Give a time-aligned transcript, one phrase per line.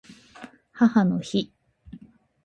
[0.71, 1.53] 母の日